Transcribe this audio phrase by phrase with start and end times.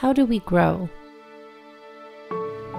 [0.00, 0.88] how do we grow?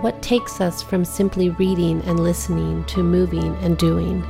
[0.02, 4.24] What takes us from simply reading and listening to moving and doing?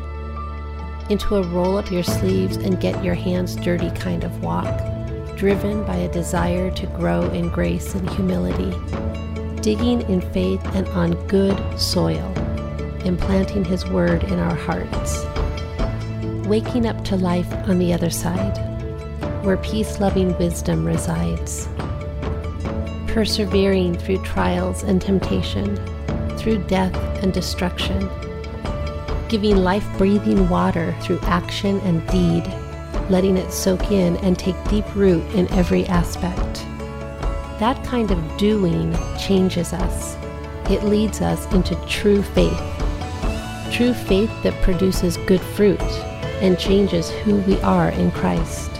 [1.10, 4.78] Into a roll up your sleeves and get your hands dirty kind of walk,
[5.38, 8.78] driven by a desire to grow in grace and humility,
[9.62, 12.30] digging in faith and on good soil,
[13.06, 15.24] implanting His Word in our hearts,
[16.46, 18.58] waking up to life on the other side,
[19.46, 21.70] where peace loving wisdom resides
[23.12, 25.76] persevering through trials and temptation,
[26.38, 28.10] through death and destruction,
[29.28, 32.46] giving life breathing water through action and deed,
[33.10, 36.66] letting it soak in and take deep root in every aspect.
[37.60, 40.16] That kind of doing changes us.
[40.70, 42.62] It leads us into true faith.
[43.74, 45.82] True faith that produces good fruit
[46.42, 48.72] and changes who we are in Christ,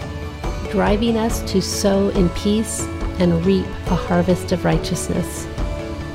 [0.70, 2.86] driving us to sow in peace
[3.18, 5.46] and reap a harvest of righteousness,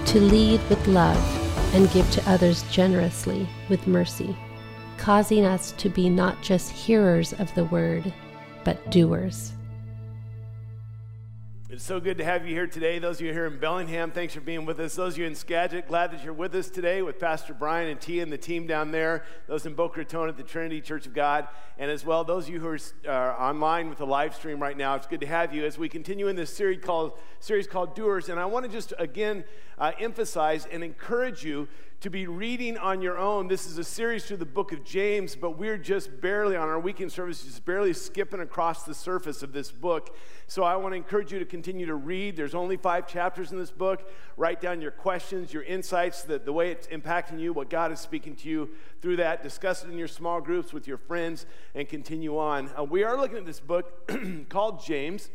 [0.05, 4.35] to lead with love and give to others generously with mercy,
[4.97, 8.13] causing us to be not just hearers of the word,
[8.63, 9.51] but doers.
[11.77, 12.97] It's so good to have you here today.
[12.97, 14.95] Those of you here in Bellingham, thanks for being with us.
[14.95, 18.01] Those of you in Skagit, glad that you're with us today with Pastor Brian and
[18.01, 19.25] Tia and the team down there.
[19.45, 21.47] Those in Boca Raton at the Trinity Church of God.
[21.77, 24.75] And as well, those of you who are uh, online with the live stream right
[24.75, 27.95] now, it's good to have you as we continue in this series called, series called
[27.95, 28.29] Doers.
[28.29, 29.43] And I want to just again
[29.77, 31.67] uh, emphasize and encourage you
[31.99, 33.47] to be reading on your own.
[33.47, 36.79] This is a series through the book of James, but we're just barely on our
[36.79, 40.15] weekend service, just barely skipping across the surface of this book.
[40.45, 42.35] So I want to encourage you to continue to read.
[42.35, 44.11] There's only five chapters in this book.
[44.37, 47.99] Write down your questions, your insights, the, the way it's impacting you, what God is
[47.99, 48.69] speaking to you
[49.01, 49.41] through that.
[49.41, 52.69] Discuss it in your small groups with your friends and continue on.
[52.77, 54.07] Uh, we are looking at this book
[54.49, 55.31] called James.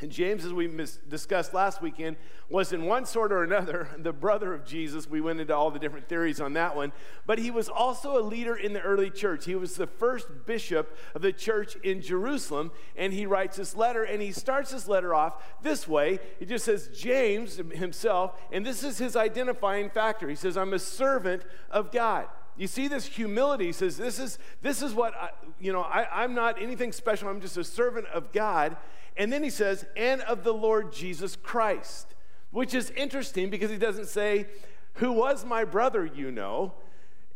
[0.00, 2.16] And James, as we mis- discussed last weekend,
[2.48, 5.08] was in one sort or another the brother of Jesus.
[5.08, 6.92] We went into all the different theories on that one.
[7.26, 9.44] But he was also a leader in the early church.
[9.44, 12.70] He was the first bishop of the church in Jerusalem.
[12.96, 16.20] And he writes this letter, and he starts this letter off this way.
[16.38, 20.28] He just says, James himself, and this is his identifying factor.
[20.28, 22.28] He says, I'm a servant of God.
[22.58, 23.66] You see this humility.
[23.66, 25.30] He says, This is, this is what, I,
[25.60, 27.28] you know, I, I'm not anything special.
[27.28, 28.76] I'm just a servant of God.
[29.18, 32.14] And then he says, and of the Lord Jesus Christ,
[32.50, 34.46] which is interesting because he doesn't say,
[34.94, 36.72] who was my brother, you know.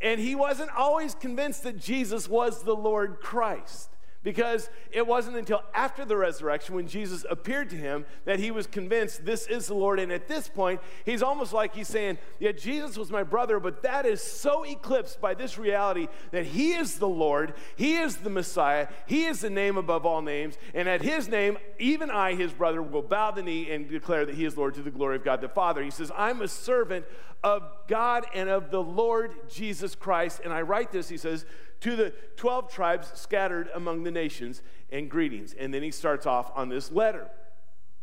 [0.01, 3.92] And he wasn't always convinced that Jesus was the Lord Christ
[4.23, 8.67] because it wasn't until after the resurrection when Jesus appeared to him that he was
[8.67, 9.99] convinced this is the Lord.
[9.99, 13.83] And at this point, he's almost like he's saying, Yeah, Jesus was my brother, but
[13.83, 18.31] that is so eclipsed by this reality that he is the Lord, he is the
[18.31, 20.57] Messiah, he is the name above all names.
[20.75, 24.35] And at his name, even I, his brother, will bow the knee and declare that
[24.35, 25.83] he is Lord to the glory of God the Father.
[25.83, 27.07] He says, I'm a servant
[27.43, 30.41] of God and of the Lord Jesus Christ.
[30.45, 31.45] And I write this, he says,
[31.83, 35.55] to the 12 tribes scattered among the nations, and greetings.
[35.55, 37.29] And then he starts off on this letter.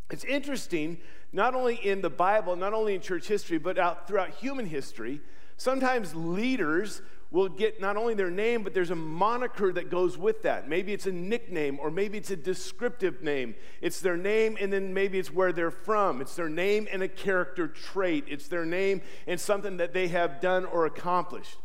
[0.10, 0.98] It's interesting,
[1.32, 5.22] not only in the Bible, not only in church history, but out throughout human history,
[5.56, 7.02] sometimes leaders
[7.32, 10.68] will get not only their name, but there's a moniker that goes with that.
[10.68, 13.54] Maybe it's a nickname, or maybe it's a descriptive name.
[13.82, 16.22] It's their name, and then maybe it's where they're from.
[16.22, 18.26] It's their name and a character trait.
[18.28, 21.58] It's their name and something that they have done or accomplished.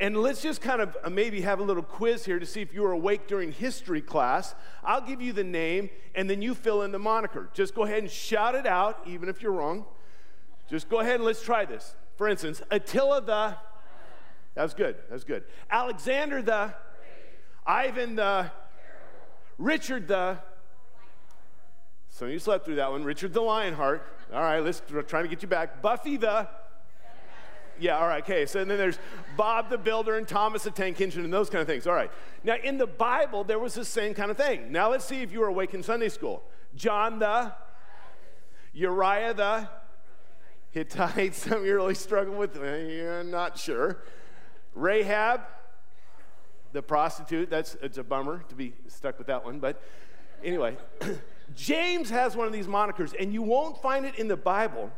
[0.00, 2.72] And let's just kind of uh, maybe have a little quiz here to see if
[2.72, 4.54] you were awake during history class.
[4.84, 7.48] I'll give you the name, and then you fill in the moniker.
[7.52, 9.84] Just go ahead and shout it out, even if you're wrong.
[10.70, 11.96] Just go ahead and let's try this.
[12.16, 13.56] For instance, Attila the.
[14.54, 14.96] That was good.
[15.08, 15.44] That was good.
[15.68, 16.74] Alexander the.
[17.66, 18.52] Ivan the.
[19.56, 20.38] Richard the.
[22.08, 23.02] Some of you slept through that one.
[23.02, 24.02] Richard the Lionheart.
[24.32, 25.82] All right, let's try to get you back.
[25.82, 26.48] Buffy the.
[27.80, 28.46] Yeah, all right, okay.
[28.46, 28.98] So then there's
[29.36, 31.86] Bob the Builder and Thomas the Tank Engine and those kind of things.
[31.86, 32.10] All right.
[32.44, 34.72] Now, in the Bible, there was the same kind of thing.
[34.72, 36.42] Now, let's see if you were awake in Sunday school.
[36.74, 37.52] John the,
[38.72, 39.68] Uriah the
[40.70, 41.34] Hittite.
[41.34, 44.02] Some of you really struggling with, eh, you're not sure.
[44.74, 45.42] Rahab,
[46.72, 47.50] the prostitute.
[47.50, 49.58] That's it's a bummer to be stuck with that one.
[49.58, 49.82] But
[50.44, 50.76] anyway,
[51.56, 54.90] James has one of these monikers, and you won't find it in the Bible.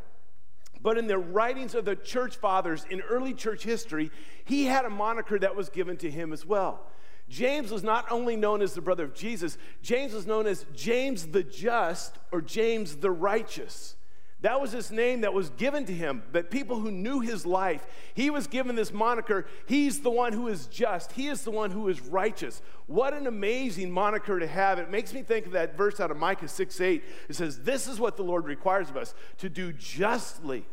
[0.83, 4.11] But in the writings of the church fathers in early church history,
[4.45, 6.87] he had a moniker that was given to him as well.
[7.29, 11.27] James was not only known as the brother of Jesus, James was known as James
[11.29, 13.95] the Just or James the Righteous.
[14.43, 16.23] That was his name that was given to him.
[16.33, 19.47] But people who knew his life, he was given this moniker.
[19.67, 22.63] He's the one who is just, he is the one who is righteous.
[22.87, 24.79] What an amazing moniker to have.
[24.79, 27.05] It makes me think of that verse out of Micah 6 8.
[27.29, 30.65] It says, This is what the Lord requires of us to do justly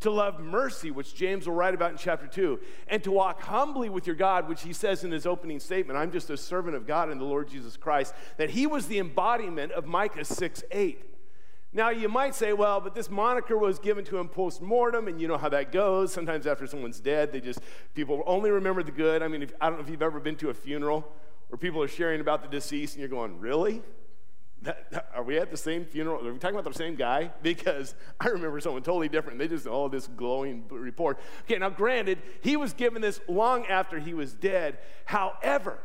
[0.00, 3.88] to love mercy, which James will write about in chapter 2, and to walk humbly
[3.88, 6.86] with your God, which he says in his opening statement I'm just a servant of
[6.86, 11.13] God and the Lord Jesus Christ, that he was the embodiment of Micah 6 8.
[11.76, 15.20] Now, you might say, well, but this moniker was given to him post mortem, and
[15.20, 16.12] you know how that goes.
[16.12, 17.58] Sometimes after someone's dead, they just,
[17.94, 19.22] people only remember the good.
[19.22, 21.04] I mean, if, I don't know if you've ever been to a funeral
[21.48, 23.82] where people are sharing about the deceased, and you're going, really?
[24.62, 26.24] That, are we at the same funeral?
[26.24, 27.32] Are we talking about the same guy?
[27.42, 29.40] Because I remember someone totally different.
[29.40, 31.18] They just, oh, this glowing report.
[31.42, 34.78] Okay, now granted, he was given this long after he was dead.
[35.06, 35.80] However,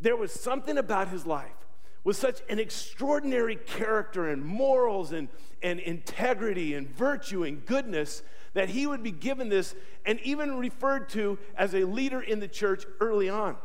[0.00, 1.52] there was something about his life
[2.08, 5.28] with such an extraordinary character and morals and,
[5.62, 8.22] and integrity and virtue and goodness
[8.54, 9.74] that he would be given this
[10.06, 13.58] and even referred to as a leader in the church early on.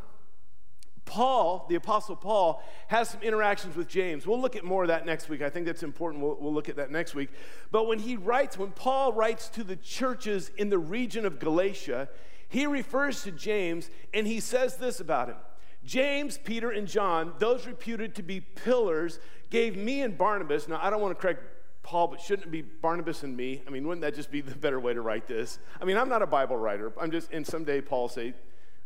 [1.05, 4.27] Paul, the Apostle Paul, has some interactions with James.
[4.27, 5.41] We'll look at more of that next week.
[5.41, 6.21] I think that's important.
[6.21, 7.29] We'll, we'll, look at that next week.
[7.71, 12.09] But when he writes, when Paul writes to the churches in the region of Galatia,
[12.49, 15.37] he refers to James and he says this about him
[15.85, 19.19] James, Peter, and John, those reputed to be pillars,
[19.49, 20.67] gave me and Barnabas.
[20.67, 21.43] Now, I don't want to correct
[21.83, 23.61] Paul, but shouldn't it be Barnabas and me?
[23.67, 25.59] I mean, wouldn't that just be the better way to write this?
[25.81, 26.93] I mean, I'm not a Bible writer.
[26.99, 28.33] I'm just, and someday Paul say,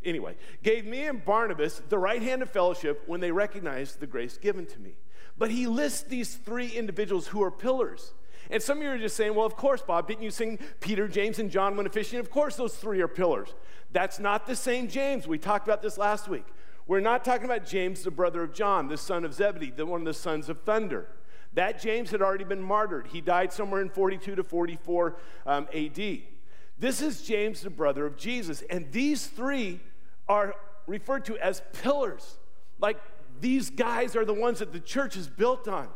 [0.03, 4.37] anyway, gave me and Barnabas the right hand of fellowship when they recognized the grace
[4.37, 4.95] given to me.
[5.37, 8.13] But he lists these three individuals who are pillars.
[8.49, 11.07] And some of you are just saying, well, of course, Bob, didn't you sing Peter,
[11.07, 12.19] James, and John went fishing?
[12.19, 13.53] Of course, those three are pillars.
[13.91, 15.27] That's not the same James.
[15.27, 16.45] We talked about this last week.
[16.87, 20.01] We're not talking about James, the brother of John, the son of Zebedee, the one
[20.01, 21.09] of the sons of thunder.
[21.53, 23.07] That James had already been martyred.
[23.07, 26.19] He died somewhere in 42 to 44 um, AD.
[26.79, 28.63] This is James, the brother of Jesus.
[28.69, 29.79] And these three
[30.29, 30.55] are
[30.85, 32.37] referred to as pillars.
[32.79, 32.99] Like
[33.41, 35.89] these guys are the ones that the church is built on.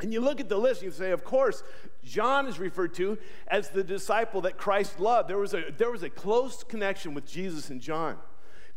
[0.00, 1.64] And you look at the list and you say, of course,
[2.04, 3.18] John is referred to
[3.48, 5.28] as the disciple that Christ loved.
[5.28, 8.16] There was a, there was a close connection with Jesus and John.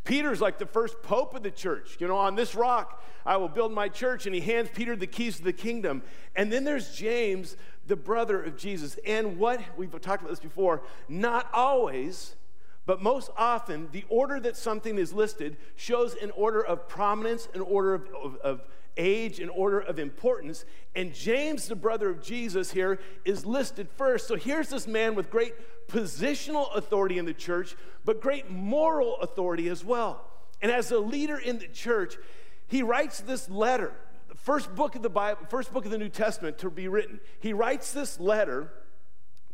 [0.04, 1.98] Peter's like the first pope of the church.
[2.00, 5.08] You know, on this rock I will build my church, and he hands Peter the
[5.08, 6.02] keys to the kingdom.
[6.36, 7.56] And then there's James,
[7.88, 8.98] the brother of Jesus.
[9.06, 12.36] And what we've talked about this before, not always,
[12.86, 17.62] but most often, the order that something is listed shows an order of prominence, an
[17.62, 18.62] order of, of, of
[18.98, 20.66] age, an order of importance.
[20.96, 24.28] And James, the brother of Jesus, here is listed first.
[24.28, 25.54] So here's this man with great
[25.88, 30.26] positional authority in the church, but great moral authority as well.
[30.62, 32.18] And as a leader in the church,
[32.68, 33.94] he writes this letter,
[34.30, 37.20] the first book of the Bible, first book of the New Testament to be written.
[37.40, 38.72] He writes this letter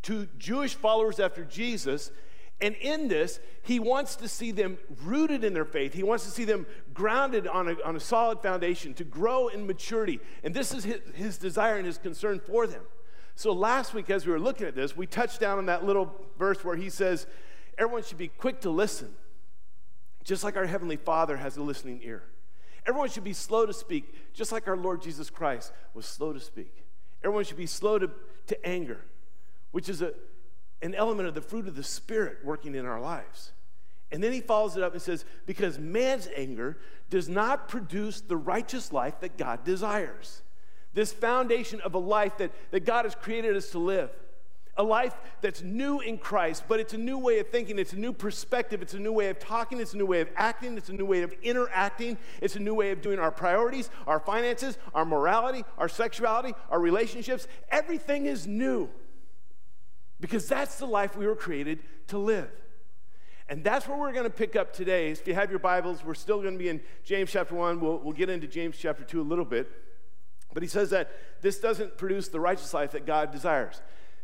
[0.04, 2.12] to Jewish followers after Jesus
[2.60, 5.94] and in this, he wants to see them rooted in their faith.
[5.94, 9.68] He wants to see them grounded on a, on a solid foundation, to grow in
[9.68, 10.20] maturity.
[10.44, 12.82] And this is his, his desire and his concern for them.
[13.36, 16.16] So last week, as we were looking at this, we touched down on that little
[16.40, 17.28] verse where he says,
[17.78, 19.14] Everyone should be quick to listen,
[20.24, 22.24] just like our Heavenly Father has a listening ear.
[22.88, 26.40] Everyone should be slow to speak, just like our Lord Jesus Christ was slow to
[26.40, 26.86] speak.
[27.24, 28.10] Everyone should be slow to,
[28.48, 29.02] to anger,
[29.72, 30.14] which is a,
[30.82, 33.52] an element of the fruit of the Spirit working in our lives.
[34.12, 36.78] And then he follows it up and says, Because man's anger
[37.10, 40.42] does not produce the righteous life that God desires.
[40.94, 44.10] This foundation of a life that, that God has created us to live.
[44.80, 48.00] A life that's new in Christ, but it's a new way of thinking, it's a
[48.00, 50.90] new perspective, it's a new way of talking, it's a new way of acting, it's
[50.90, 54.78] a new way of interacting, it's a new way of doing our priorities, our finances,
[54.94, 57.48] our morality, our sexuality, our relationships.
[57.72, 58.88] Everything is new
[60.20, 62.50] because that's the life we were created to live.
[63.50, 65.10] And that's where we're going to pick up today.
[65.10, 67.80] If you have your Bibles, we're still going to be in James chapter 1.
[67.80, 69.72] We'll, we'll get into James chapter 2 a little bit.
[70.54, 73.82] But he says that this doesn't produce the righteous life that God desires.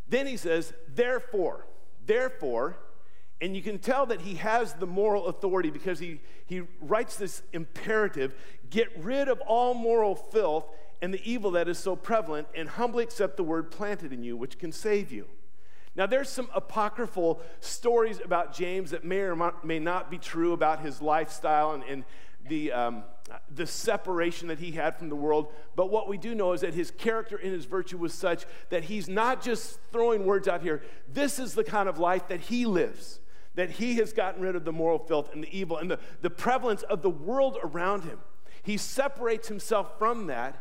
[0.10, 1.66] Then he says, therefore,
[2.06, 2.78] therefore,
[3.40, 7.44] and you can tell that he has the moral authority because he, he writes this
[7.54, 8.36] imperative
[8.70, 10.66] get rid of all moral filth
[11.02, 14.38] and the evil that is so prevalent, and humbly accept the word planted in you,
[14.38, 15.28] which can save you.
[15.96, 20.80] Now, there's some apocryphal stories about James that may or may not be true about
[20.80, 22.04] his lifestyle and, and
[22.48, 23.04] the, um,
[23.54, 25.54] the separation that he had from the world.
[25.76, 28.86] But what we do know is that his character and his virtue was such that
[28.86, 30.82] he's not just throwing words out here.
[31.08, 33.20] This is the kind of life that he lives,
[33.56, 36.30] that he has gotten rid of the moral filth and the evil and the, the
[36.30, 38.20] prevalence of the world around him.
[38.64, 40.58] He separates himself from that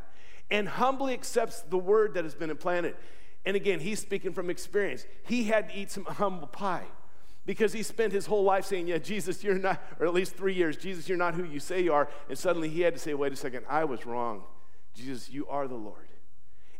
[0.50, 2.96] and humbly accepts the word that has been implanted.
[3.44, 5.04] And again, he's speaking from experience.
[5.24, 6.86] He had to eat some humble pie
[7.44, 10.54] because he spent his whole life saying, Yeah, Jesus, you're not, or at least three
[10.54, 12.08] years, Jesus, you're not who you say you are.
[12.28, 14.44] And suddenly he had to say, Wait a second, I was wrong.
[14.94, 16.08] Jesus, you are the Lord.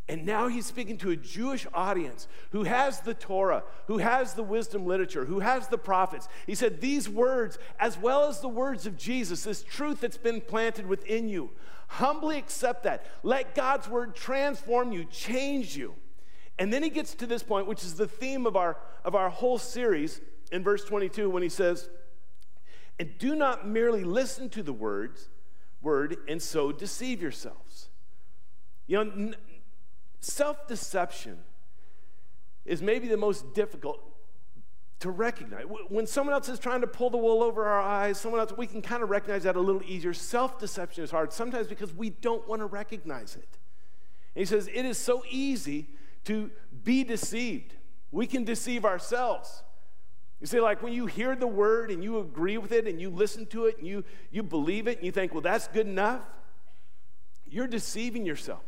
[0.09, 4.43] And now he's speaking to a Jewish audience who has the Torah, who has the
[4.43, 6.27] wisdom literature, who has the prophets.
[6.45, 10.41] He said, These words, as well as the words of Jesus, this truth that's been
[10.41, 11.51] planted within you,
[11.87, 13.05] humbly accept that.
[13.23, 15.95] Let God's word transform you, change you.
[16.59, 19.29] And then he gets to this point, which is the theme of our, of our
[19.29, 21.89] whole series in verse 22 when he says,
[22.99, 25.29] And do not merely listen to the words,
[25.81, 27.89] word and so deceive yourselves.
[28.87, 29.35] You know, n-
[30.19, 31.39] Self deception
[32.63, 33.99] is maybe the most difficult
[35.01, 35.65] to recognize.
[35.89, 38.65] When someone else is trying to pull the wool over our eyes, someone else, we
[38.65, 40.13] can kind of recognize that a little easier.
[40.13, 43.57] Self deception is hard, sometimes because we don't want to recognize it.
[44.33, 45.89] And he says, It is so easy
[46.25, 46.51] to
[46.83, 47.75] be deceived.
[48.11, 49.63] We can deceive ourselves.
[50.39, 53.09] You see, like when you hear the word and you agree with it and you
[53.09, 56.21] listen to it and you, you believe it and you think, well, that's good enough,
[57.45, 58.61] you're deceiving yourself.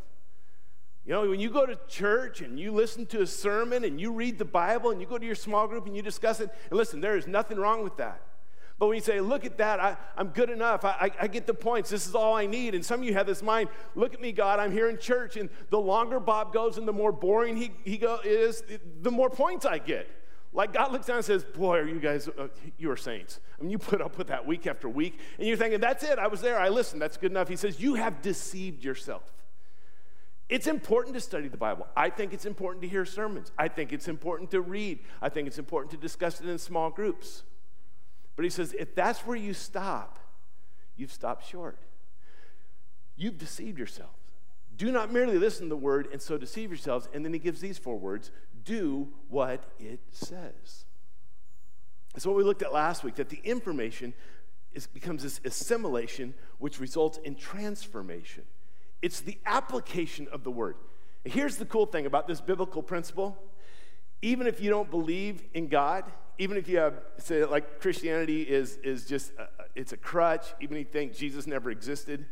[1.06, 4.12] You know, when you go to church and you listen to a sermon and you
[4.12, 6.78] read the Bible and you go to your small group and you discuss it, and
[6.78, 8.22] listen, there is nothing wrong with that.
[8.78, 11.48] But when you say, look at that, I, am good enough, I, I, I, get
[11.48, 12.76] the points, this is all I need.
[12.76, 15.38] And some of you have this mind, look at me, God, I'm here in church,
[15.38, 18.64] and the longer Bob goes and the more boring he, he go, is,
[19.02, 20.10] the more points I get.
[20.52, 23.42] Like God looks down and says, Boy, are you guys, uh, you are saints.
[23.60, 26.20] I mean, you put up with that week after week, and you're thinking, That's it,
[26.20, 27.48] I was there, I listened, that's good enough.
[27.48, 29.24] He says, You have deceived yourself.
[30.48, 31.88] It's important to study the Bible.
[31.96, 33.52] I think it's important to hear sermons.
[33.58, 35.00] I think it's important to read.
[35.22, 37.44] I think it's important to discuss it in small groups.
[38.36, 40.20] But he says, if that's where you stop,
[40.96, 41.80] you've stopped short.
[43.16, 44.12] You've deceived yourselves.
[44.76, 47.08] Do not merely listen to the word and so deceive yourselves.
[47.14, 48.32] And then he gives these four words
[48.66, 50.86] do what it says.
[52.14, 54.14] That's what we looked at last week that the information
[54.74, 58.44] is, becomes this assimilation, which results in transformation.
[59.02, 60.76] It's the application of the word.
[61.24, 63.38] Here's the cool thing about this biblical principle
[64.26, 66.04] even if you don't believe in God,
[66.40, 70.78] even if you have, say, like Christianity is, is just, a, it's a crutch, even
[70.78, 72.26] if you think Jesus never existed,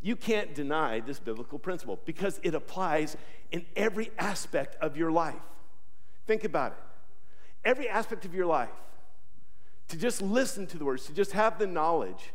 [0.00, 3.16] you can't deny this biblical principle because it applies
[3.50, 5.42] in every aspect of your life.
[6.28, 6.78] Think about it.
[7.64, 8.70] Every aspect of your life.
[9.88, 12.32] To just listen to the words, to just have the knowledge,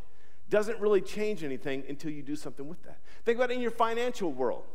[0.49, 2.99] doesn't really change anything until you do something with that.
[3.23, 4.65] Think about it in your financial world.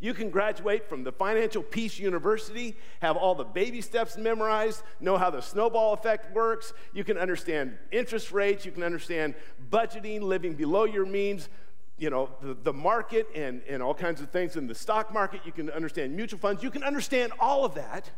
[0.00, 5.18] You can graduate from the Financial Peace University, have all the baby steps memorized, know
[5.18, 6.72] how the snowball effect works.
[6.94, 9.34] You can understand interest rates, you can understand
[9.70, 11.50] budgeting, living below your means,
[11.98, 15.42] you know, the, the market and, and all kinds of things in the stock market.
[15.44, 16.62] You can understand mutual funds.
[16.62, 18.10] You can understand all of that.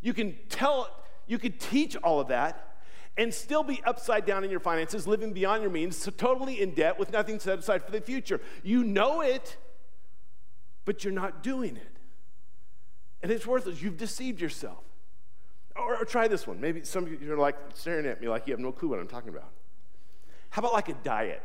[0.00, 0.88] You can tell,
[1.26, 2.76] you can teach all of that
[3.16, 6.70] and still be upside down in your finances, living beyond your means, so totally in
[6.70, 8.40] debt with nothing set aside for the future.
[8.62, 9.56] You know it,
[10.88, 11.96] but you're not doing it.
[13.22, 13.82] And it's worthless.
[13.82, 14.82] You've deceived yourself.
[15.76, 16.62] Or, or try this one.
[16.62, 18.98] Maybe some of you are like staring at me like you have no clue what
[18.98, 19.50] I'm talking about.
[20.48, 21.42] How about like a diet?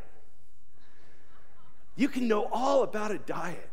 [1.98, 3.70] You can know all about a diet.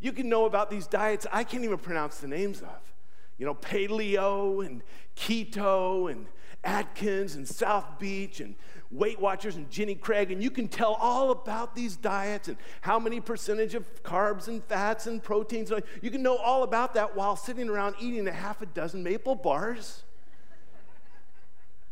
[0.00, 2.94] You can know about these diets I can't even pronounce the names of.
[3.38, 4.82] You know, paleo and
[5.16, 6.26] keto and
[6.62, 8.54] Atkins and South Beach and
[8.90, 12.98] Weight Watchers and Jenny Craig, and you can tell all about these diets and how
[12.98, 15.72] many percentage of carbs and fats and proteins.
[16.02, 19.34] You can know all about that while sitting around eating a half a dozen maple
[19.34, 20.04] bars.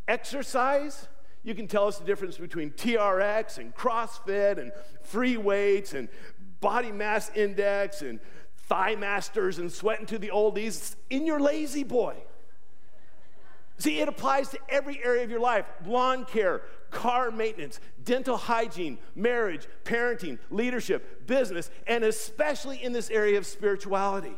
[0.07, 1.09] Exercise,
[1.43, 4.73] you can tell us the difference between TRX and CrossFit and
[5.03, 6.09] free weights and
[6.61, 8.21] body mass index and
[8.69, 12.17] thigh masters and sweating to the oldies in your La-Z-Boy.
[13.79, 18.99] See, it applies to every area of your life lawn care, car maintenance, dental hygiene,
[19.15, 24.37] marriage, parenting, leadership, business, and especially in this area of spirituality.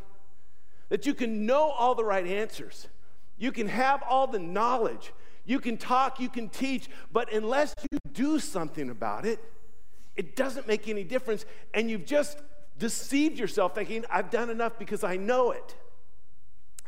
[0.89, 2.89] That you can know all the right answers,
[3.37, 5.13] you can have all the knowledge,
[5.45, 9.39] you can talk, you can teach, but unless you do something about it,
[10.17, 11.45] it doesn't make any difference.
[11.75, 12.39] And you've just
[12.79, 15.77] deceived yourself thinking, I've done enough because I know it.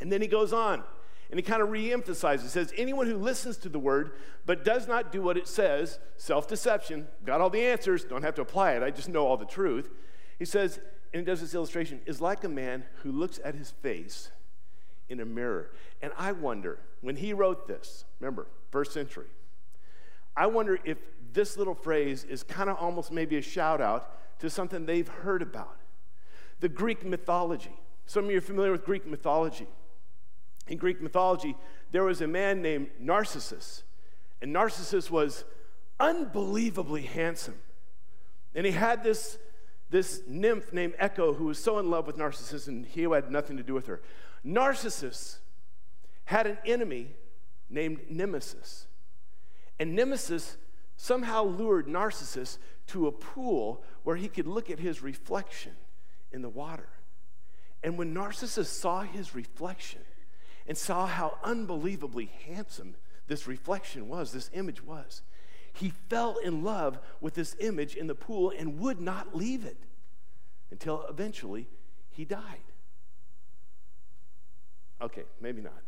[0.00, 0.82] And then he goes on.
[1.30, 4.12] And he kind of re emphasizes, says, anyone who listens to the word
[4.46, 8.34] but does not do what it says, self deception, got all the answers, don't have
[8.36, 9.90] to apply it, I just know all the truth.
[10.38, 10.80] He says,
[11.12, 14.30] and he does this illustration, is like a man who looks at his face
[15.08, 15.70] in a mirror.
[16.00, 19.26] And I wonder, when he wrote this, remember, first century,
[20.36, 20.98] I wonder if
[21.32, 25.42] this little phrase is kind of almost maybe a shout out to something they've heard
[25.42, 25.76] about.
[26.60, 27.76] The Greek mythology.
[28.06, 29.66] Some of you are familiar with Greek mythology.
[30.68, 31.56] In Greek mythology,
[31.90, 33.82] there was a man named Narcissus,
[34.40, 35.44] and Narcissus was
[35.98, 37.58] unbelievably handsome.
[38.54, 39.38] And he had this,
[39.90, 43.56] this nymph named Echo who was so in love with Narcissus, and he had nothing
[43.56, 44.00] to do with her.
[44.44, 45.40] Narcissus
[46.24, 47.08] had an enemy
[47.70, 48.86] named Nemesis.
[49.78, 50.56] And Nemesis
[50.96, 52.58] somehow lured Narcissus
[52.88, 55.72] to a pool where he could look at his reflection
[56.32, 56.88] in the water.
[57.82, 60.00] And when Narcissus saw his reflection
[60.68, 62.94] and saw how unbelievably handsome
[63.26, 65.22] this reflection was, this image was,
[65.72, 69.78] he fell in love with this image in the pool and would not leave it
[70.70, 71.66] until eventually
[72.10, 72.42] he died.
[75.00, 75.80] Okay, maybe not.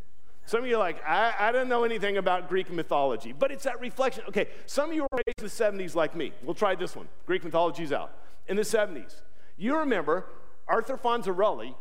[0.47, 3.65] Some of you are like, I, I don't know anything about Greek mythology, but it's
[3.65, 4.25] that reflection.
[4.29, 5.45] Okay, some of you were raised in
[5.77, 6.33] the 70s like me.
[6.43, 7.09] We'll try this one.
[7.27, 8.13] Greek mythology's out.
[8.49, 9.21] In the 70s,
[9.57, 10.27] you remember
[10.67, 11.75] Arthur Fonzarelli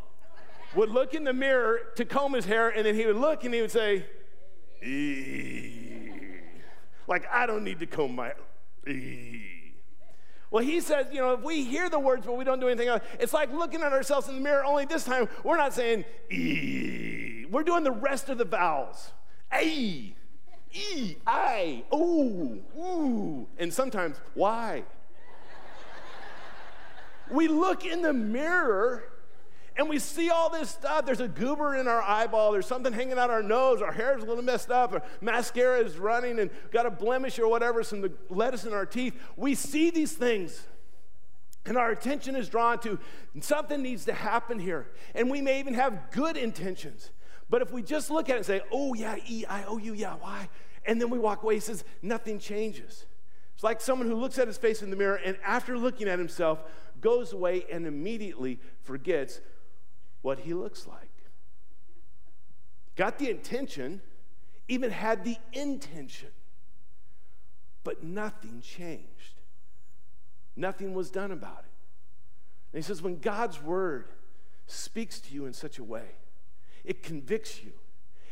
[0.75, 3.53] would look in the mirror to comb his hair, and then he would look and
[3.53, 4.05] he would say,
[7.07, 8.33] like, I don't need to comb my.
[10.51, 12.87] Well, he says, you know, if we hear the words but we don't do anything
[12.87, 16.05] else, it's like looking at ourselves in the mirror, only this time we're not saying
[16.31, 17.45] ee.
[17.51, 19.11] We're doing the rest of the vowels.
[19.51, 20.13] A,
[20.71, 24.83] E, I, ooh, ooh, and sometimes why.
[27.31, 29.08] we look in the mirror
[29.79, 31.05] and we see all this stuff.
[31.05, 34.25] There's a goober in our eyeball, there's something hanging out our nose, our hair's a
[34.25, 38.65] little messed up, or mascara is running and got a blemish or whatever, some lettuce
[38.65, 39.15] in our teeth.
[39.37, 40.67] We see these things.
[41.65, 42.99] And our attention is drawn to
[43.39, 44.87] something needs to happen here.
[45.15, 47.11] And we may even have good intentions.
[47.49, 49.93] But if we just look at it and say, oh, yeah, E, I, O, U,
[49.93, 50.49] yeah, why?
[50.85, 53.05] And then we walk away, he says, nothing changes.
[53.55, 56.19] It's like someone who looks at his face in the mirror and after looking at
[56.19, 56.63] himself
[56.99, 59.39] goes away and immediately forgets
[60.21, 61.09] what he looks like.
[62.95, 64.01] Got the intention,
[64.67, 66.29] even had the intention,
[67.83, 69.39] but nothing changed.
[70.55, 71.71] Nothing was done about it.
[72.73, 74.09] And he says, when God's word
[74.67, 76.05] speaks to you in such a way,
[76.83, 77.71] it convicts you.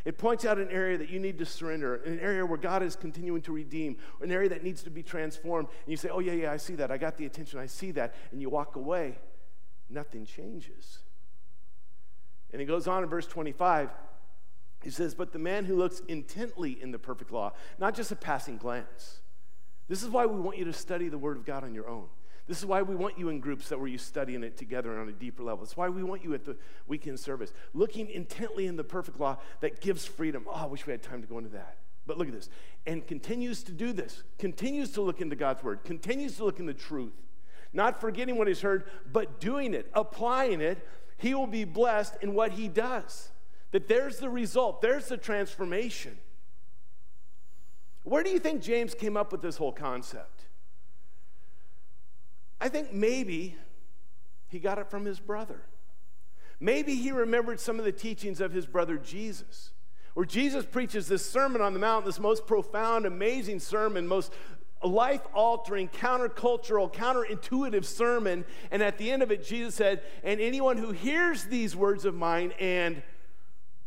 [0.04, 2.96] It points out an area that you need to surrender, an area where God is
[2.96, 5.68] continuing to redeem, an area that needs to be transformed.
[5.68, 6.92] And you say, Oh, yeah, yeah, I see that.
[6.92, 7.60] I got the attention.
[7.60, 8.16] I see that.
[8.32, 9.18] And you walk away.
[9.90, 11.00] Nothing changes.
[12.52, 13.90] And he goes on in verse 25.
[14.84, 18.16] He says, But the man who looks intently in the perfect law, not just a
[18.16, 19.20] passing glance.
[19.88, 22.08] This is why we want you to study the Word of God on your own.
[22.48, 25.10] This is why we want you in groups that where you studying it together on
[25.10, 25.64] a deeper level.
[25.66, 26.56] It's why we want you at the
[26.88, 30.46] weekend service, looking intently in the perfect law that gives freedom.
[30.48, 31.78] Oh, I wish we had time to go into that.
[32.06, 32.50] But look at this.
[32.86, 36.66] And continues to do this, continues to look into God's word, continues to look in
[36.66, 37.12] the truth,
[37.74, 42.34] not forgetting what he's heard, but doing it, applying it, he will be blessed in
[42.34, 43.32] what he does.
[43.72, 46.18] That there's the result, there's the transformation.
[48.04, 50.46] Where do you think James came up with this whole concept?
[52.62, 53.56] I think maybe
[54.48, 55.62] he got it from his brother.
[56.60, 59.72] Maybe he remembered some of the teachings of his brother Jesus,
[60.14, 64.34] where Jesus preaches this Sermon on the Mount, this most profound, amazing sermon, most
[64.84, 68.46] life altering, countercultural, counterintuitive sermon.
[68.72, 72.14] And at the end of it, Jesus said, And anyone who hears these words of
[72.16, 73.02] mine and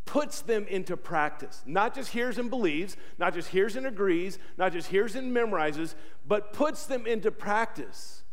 [0.05, 4.73] puts them into practice, not just hears and believes, not just hears and agrees, not
[4.73, 5.95] just hears and memorizes,
[6.27, 8.25] but puts them into practice,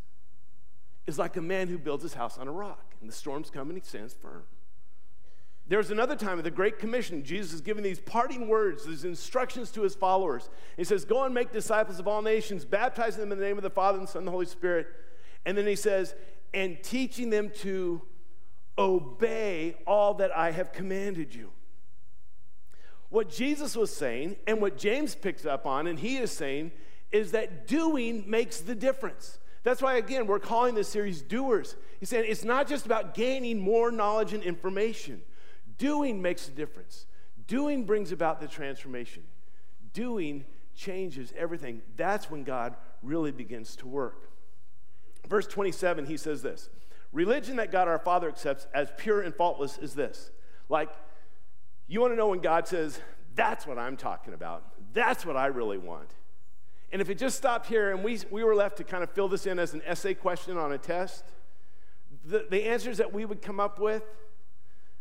[1.06, 2.96] is like a man who builds his house on a rock.
[3.00, 4.44] And the storms come and he stands firm.
[5.70, 9.70] There's another time of the Great Commission, Jesus is giving these parting words, these instructions
[9.72, 10.50] to his followers.
[10.78, 13.64] He says, Go and make disciples of all nations, baptizing them in the name of
[13.64, 14.88] the Father, and the Son, and the Holy Spirit.
[15.46, 16.16] And then he says,
[16.54, 18.02] And teaching them to
[18.78, 21.52] obey all that I have commanded you.
[23.10, 26.72] What Jesus was saying, and what James picks up on, and he is saying,
[27.12, 29.40] is that doing makes the difference.
[29.64, 31.76] That's why, again, we're calling this series Doers.
[32.00, 35.22] He's saying it's not just about gaining more knowledge and information.
[35.78, 37.06] Doing makes a difference.
[37.48, 39.24] Doing brings about the transformation.
[39.94, 41.82] Doing changes everything.
[41.96, 44.30] That's when God really begins to work.
[45.28, 46.70] Verse 27, he says this
[47.12, 50.32] Religion that God our Father accepts as pure and faultless is this.
[50.70, 50.90] Like,
[51.88, 53.00] you want to know when God says,
[53.36, 54.64] That's what I'm talking about.
[54.94, 56.12] That's what I really want.
[56.92, 59.28] And if it just stopped here and we, we were left to kind of fill
[59.28, 61.26] this in as an essay question on a test,
[62.26, 64.04] the, the answers that we would come up with,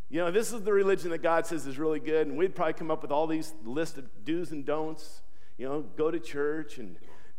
[0.08, 2.74] you know, this is the religion that God says is really good, and we'd probably
[2.74, 5.22] come up with all these list of do's and don'ts.
[5.58, 6.96] You know, go to church and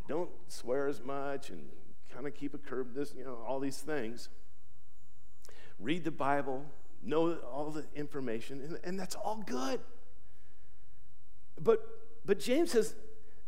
[0.07, 1.69] don't swear as much and
[2.13, 4.29] kind of keep a curb this, you know, all these things.
[5.79, 6.65] Read the Bible,
[7.03, 9.79] know all the information, and, and that's all good.
[11.61, 11.85] But,
[12.25, 12.95] but James says,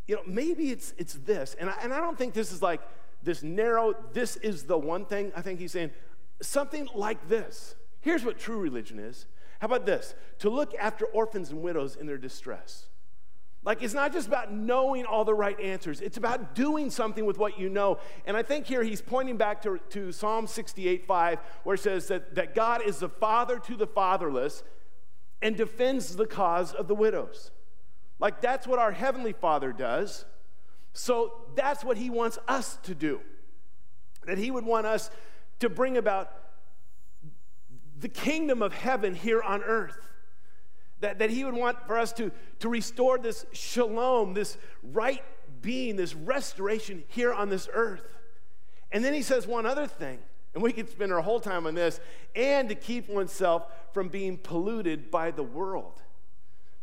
[0.08, 1.56] you know, maybe it's, it's this.
[1.60, 2.82] And I, and I don't think this is like
[3.24, 5.32] this narrow, this is the one thing.
[5.36, 5.92] I think he's saying
[6.42, 7.76] something like this.
[8.02, 9.26] Here's what true religion is.
[9.60, 10.16] How about this?
[10.40, 12.88] To look after orphans and widows in their distress.
[13.64, 17.38] Like, it's not just about knowing all the right answers, it's about doing something with
[17.38, 18.00] what you know.
[18.26, 22.08] And I think here he's pointing back to, to Psalm 68 5, where it says
[22.08, 24.64] that, that God is the father to the fatherless
[25.42, 27.52] and defends the cause of the widows.
[28.18, 30.26] Like, that's what our Heavenly Father does.
[30.94, 33.20] So, that's what He wants us to do.
[34.26, 35.12] That He would want us
[35.60, 36.32] to bring about
[38.00, 39.98] the kingdom of heaven here on earth.
[41.02, 45.24] That, that he would want for us to, to restore this shalom, this right
[45.62, 48.04] being, this restoration here on this earth.
[48.92, 50.20] And then he says one other thing,
[50.54, 52.02] and we could spend our whole time on this,
[52.36, 56.02] and to keep oneself from being polluted by the world.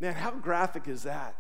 [0.01, 1.35] Man, how graphic is that?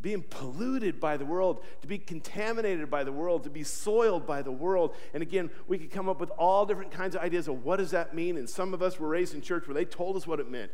[0.00, 4.42] Being polluted by the world, to be contaminated by the world, to be soiled by
[4.42, 4.94] the world.
[5.14, 7.90] And again, we could come up with all different kinds of ideas of what does
[7.92, 8.36] that mean.
[8.36, 10.70] And some of us were raised in church where they told us what it meant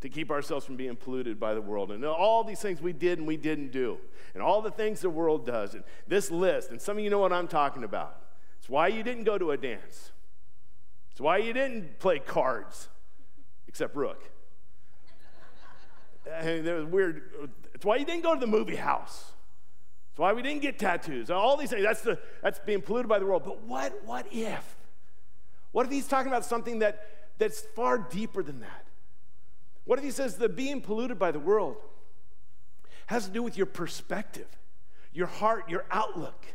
[0.00, 1.92] to keep ourselves from being polluted by the world.
[1.92, 3.98] And all these things we did and we didn't do.
[4.34, 5.74] And all the things the world does.
[5.74, 6.70] And this list.
[6.70, 8.20] And some of you know what I'm talking about.
[8.58, 10.12] It's why you didn't go to a dance.
[11.10, 12.88] It's why you didn't play cards,
[13.68, 14.30] except Rook.
[16.26, 17.22] Uh, and there was weird
[17.74, 19.32] it's why you didn't go to the movie house.
[20.10, 21.28] It's why we didn't get tattoos.
[21.28, 21.82] All these things.
[21.82, 23.42] That's, the, that's being polluted by the world.
[23.44, 24.76] But what, what if?
[25.72, 27.04] What if he's talking about something that,
[27.36, 28.86] that's far deeper than that?
[29.84, 31.76] What if he says the being polluted by the world
[33.06, 34.46] has to do with your perspective,
[35.12, 36.46] your heart, your outlook,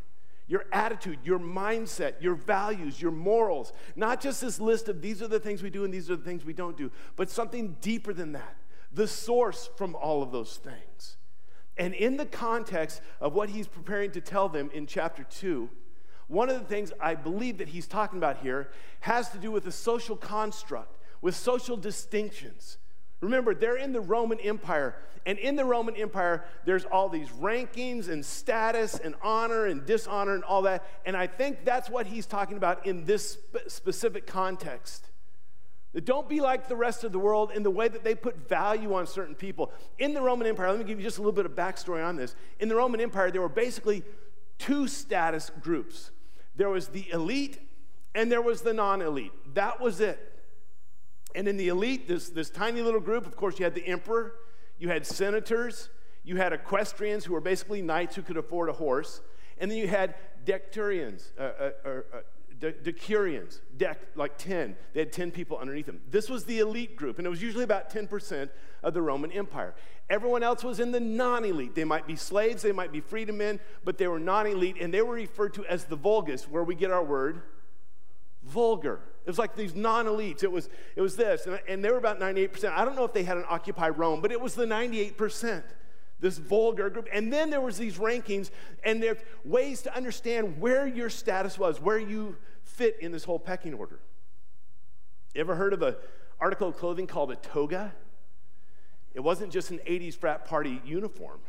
[0.47, 3.73] your attitude, your mindset, your values, your morals?
[3.95, 6.23] Not just this list of these are the things we do and these are the
[6.23, 8.55] things we don't do, but something deeper than that
[8.91, 11.17] the source from all of those things.
[11.77, 15.69] And in the context of what he's preparing to tell them in chapter 2,
[16.27, 19.63] one of the things I believe that he's talking about here has to do with
[19.63, 22.77] the social construct, with social distinctions.
[23.21, 28.09] Remember, they're in the Roman Empire, and in the Roman Empire, there's all these rankings
[28.09, 30.85] and status and honor and dishonor and all that.
[31.05, 35.08] And I think that's what he's talking about in this specific context.
[36.03, 38.93] Don't be like the rest of the world in the way that they put value
[38.93, 39.71] on certain people.
[39.97, 42.15] In the Roman Empire, let me give you just a little bit of backstory on
[42.15, 42.35] this.
[42.59, 44.03] In the Roman Empire, there were basically
[44.59, 46.11] two status groups
[46.59, 47.57] there was the elite
[48.13, 49.31] and there was the non elite.
[49.53, 50.19] That was it.
[51.33, 54.33] And in the elite, this, this tiny little group, of course, you had the emperor,
[54.77, 55.89] you had senators,
[56.23, 59.21] you had equestrians who were basically knights who could afford a horse,
[59.57, 62.17] and then you had decurions, uh, uh, uh,
[62.59, 64.75] decurions, dec, like 10.
[64.93, 66.01] They had 10 people underneath them.
[66.09, 68.49] This was the elite group, and it was usually about 10%
[68.83, 69.75] of the Roman Empire.
[70.09, 71.75] Everyone else was in the non elite.
[71.75, 74.93] They might be slaves, they might be freedom men, but they were non elite, and
[74.93, 77.41] they were referred to as the vulgus, where we get our word
[78.43, 79.01] vulgar.
[79.25, 80.43] It was like these non elites.
[80.43, 82.71] It was, it was this, and, and they were about 98%.
[82.71, 85.63] I don't know if they had an Occupy Rome, but it was the 98%
[86.19, 87.07] this vulgar group.
[87.13, 88.51] And then there was these rankings,
[88.83, 93.39] and there's ways to understand where your status was, where you fit in this whole
[93.39, 93.99] pecking order.
[95.33, 95.95] You ever heard of an
[96.39, 97.93] article of clothing called a toga?
[99.13, 101.39] It wasn't just an 80s frat party uniform.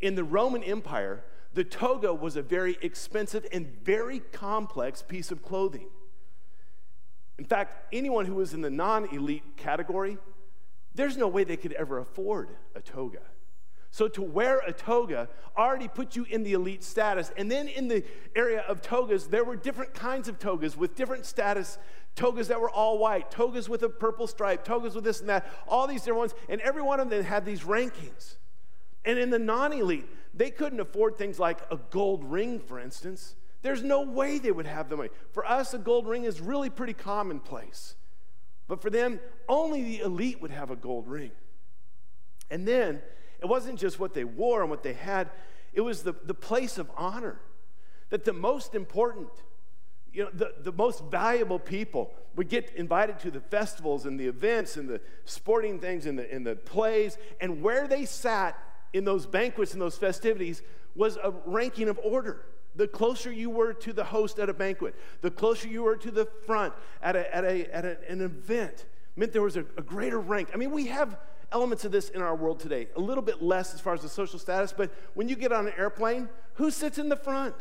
[0.00, 5.42] In the Roman Empire, the toga was a very expensive and very complex piece of
[5.42, 5.88] clothing.
[7.38, 10.18] In fact, anyone who was in the non elite category,
[10.94, 13.20] there's no way they could ever afford a toga.
[14.02, 17.30] So to wear a toga already put you in the elite status.
[17.36, 18.02] And then in the
[18.34, 21.78] area of togas, there were different kinds of togas with different status.
[22.16, 25.48] Togas that were all white, togas with a purple stripe, togas with this and that,
[25.68, 26.34] all these different ones.
[26.48, 28.38] And every one of them had these rankings.
[29.04, 33.36] And in the non elite, they couldn't afford things like a gold ring, for instance.
[33.62, 35.10] There's no way they would have the money.
[35.30, 37.94] For us, a gold ring is really pretty commonplace.
[38.66, 41.30] But for them, only the elite would have a gold ring.
[42.50, 43.00] And then
[43.42, 45.30] it wasn't just what they wore and what they had,
[45.72, 47.40] it was the, the place of honor.
[48.10, 49.28] That the most important,
[50.12, 54.26] you know, the, the most valuable people would get invited to the festivals and the
[54.26, 58.58] events and the sporting things and the, and the plays, and where they sat
[58.92, 60.62] in those banquets and those festivities
[60.94, 62.44] was a ranking of order.
[62.74, 66.10] The closer you were to the host at a banquet, the closer you were to
[66.10, 69.82] the front at, a, at, a, at a, an event, meant there was a, a
[69.82, 70.50] greater rank.
[70.54, 71.18] I mean, we have
[71.52, 72.88] elements of this in our world today.
[72.96, 75.66] A little bit less as far as the social status, but when you get on
[75.66, 77.54] an airplane, who sits in the front?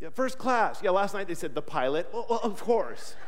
[0.00, 0.82] Yeah, first class.
[0.82, 2.08] Yeah, last night they said the pilot.
[2.12, 3.14] Well, well of course.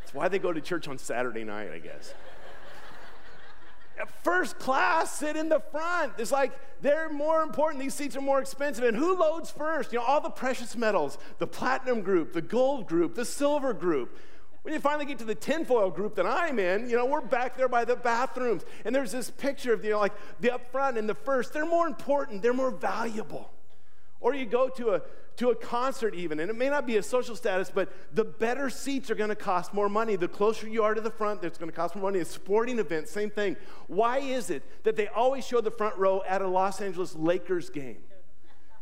[0.00, 2.14] That's why they go to church on Saturday night, I guess.
[4.22, 6.14] First class, sit in the front.
[6.18, 7.82] It's like they're more important.
[7.82, 8.84] These seats are more expensive.
[8.84, 9.92] And who loads first?
[9.92, 14.16] You know, all the precious metals, the platinum group, the gold group, the silver group.
[14.62, 17.56] When you finally get to the tinfoil group that I'm in, you know, we're back
[17.56, 18.62] there by the bathrooms.
[18.84, 21.52] And there's this picture of, you know, like the up front and the first.
[21.52, 23.50] They're more important, they're more valuable.
[24.20, 25.02] Or you go to a
[25.36, 28.68] to a concert even and it may not be a social status but the better
[28.68, 31.74] seats are to cost more money the closer you are to the front going to
[31.74, 35.62] cost more money a sporting event same thing why is it that they always show
[35.62, 37.96] the front row at a los angeles lakers game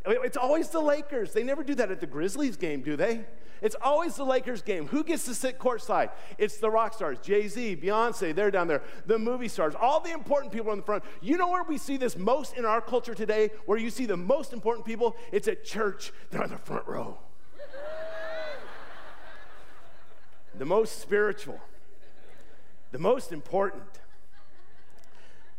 [0.09, 3.25] it's always the lakers they never do that at the grizzlies game do they
[3.61, 4.87] it's always the Lakers game.
[4.89, 6.11] Who gets to sit courtside?
[6.37, 10.13] It's the rock stars, Jay Z, Beyonce, they're down there, the movie stars, all the
[10.13, 11.05] important people in the front.
[11.21, 14.17] You know where we see this most in our culture today, where you see the
[14.17, 15.17] most important people?
[15.33, 16.13] It's at church.
[16.31, 17.19] They're on the front row.
[20.57, 21.61] the most spiritual,
[22.91, 24.01] the most important.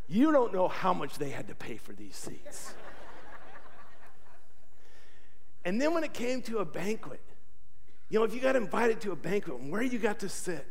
[0.07, 2.73] You don't know how much they had to pay for these seats.
[5.69, 7.21] And then when it came to a banquet,
[8.09, 10.65] you know, if you got invited to a banquet, where you got to sit,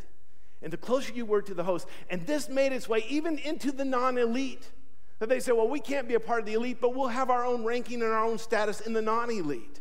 [0.60, 3.70] and the closer you were to the host, and this made its way even into
[3.70, 4.72] the non elite,
[5.20, 7.30] that they said, well, we can't be a part of the elite, but we'll have
[7.30, 9.80] our own ranking and our own status in the non elite.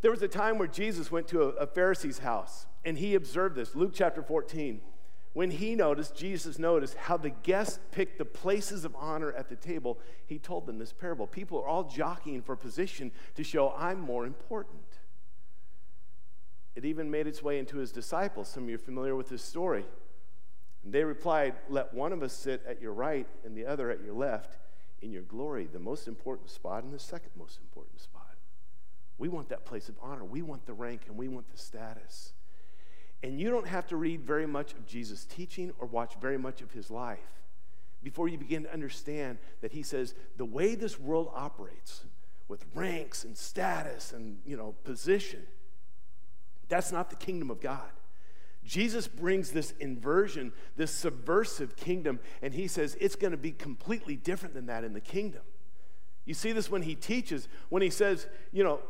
[0.00, 3.56] There was a time where Jesus went to a, a Pharisee's house, and he observed
[3.56, 3.74] this.
[3.74, 4.80] Luke chapter 14.
[5.32, 9.56] When he noticed, Jesus noticed how the guests picked the places of honor at the
[9.56, 11.26] table, he told them this parable.
[11.26, 14.82] People are all jockeying for position to show I'm more important.
[16.74, 18.48] It even made its way into his disciples.
[18.48, 19.84] Some of you are familiar with this story.
[20.84, 24.02] And they replied, Let one of us sit at your right and the other at
[24.02, 24.58] your left
[25.00, 28.36] in your glory, the most important spot and the second most important spot.
[29.18, 30.24] We want that place of honor.
[30.24, 32.32] We want the rank and we want the status.
[33.22, 36.60] And you don't have to read very much of Jesus' teaching or watch very much
[36.60, 37.20] of his life
[38.02, 42.04] before you begin to understand that he says the way this world operates
[42.48, 45.40] with ranks and status and you know position
[46.72, 47.90] that's not the kingdom of God.
[48.64, 54.16] Jesus brings this inversion, this subversive kingdom, and he says it's going to be completely
[54.16, 55.42] different than that in the kingdom.
[56.24, 58.80] You see this when he teaches, when he says, you know,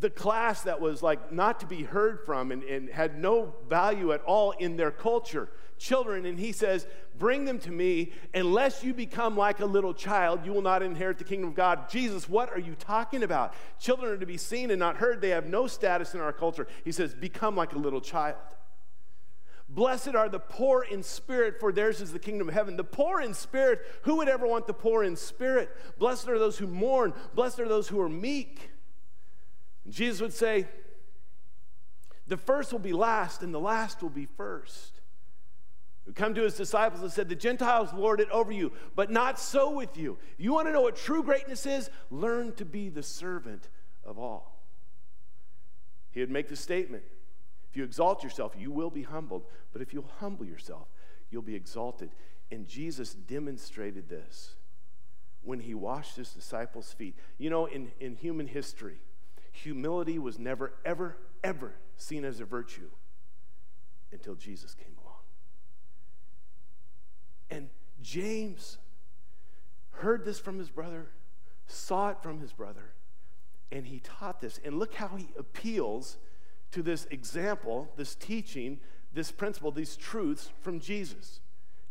[0.00, 4.12] the class that was like not to be heard from and, and had no value
[4.12, 6.86] at all in their culture, children, and he says,
[7.18, 8.12] Bring them to me.
[8.32, 11.88] Unless you become like a little child, you will not inherit the kingdom of God.
[11.88, 13.54] Jesus, what are you talking about?
[13.80, 15.20] Children are to be seen and not heard.
[15.20, 16.68] They have no status in our culture.
[16.84, 18.36] He says, Become like a little child.
[19.68, 22.76] Blessed are the poor in spirit, for theirs is the kingdom of heaven.
[22.76, 25.76] The poor in spirit, who would ever want the poor in spirit?
[25.98, 27.12] Blessed are those who mourn.
[27.34, 28.70] Blessed are those who are meek.
[29.88, 30.66] And Jesus would say,
[32.26, 35.00] The first will be last, and the last will be first.
[36.04, 39.10] He would come to his disciples and said, The Gentiles lord it over you, but
[39.10, 40.18] not so with you.
[40.36, 43.70] If you want to know what true greatness is, learn to be the servant
[44.04, 44.62] of all.
[46.10, 47.04] He would make the statement
[47.70, 50.88] if you exalt yourself, you will be humbled, but if you'll humble yourself,
[51.30, 52.10] you'll be exalted.
[52.50, 54.54] And Jesus demonstrated this
[55.40, 57.16] when he washed his disciples' feet.
[57.38, 59.00] You know, in, in human history,
[59.62, 62.90] humility was never, ever, ever seen as a virtue
[64.12, 65.14] until Jesus came along.
[67.50, 67.68] And
[68.00, 68.78] James
[69.90, 71.08] heard this from his brother,
[71.66, 72.92] saw it from his brother,
[73.70, 74.60] and he taught this.
[74.64, 76.18] And look how he appeals
[76.70, 78.80] to this example, this teaching,
[79.12, 81.40] this principle, these truths from Jesus.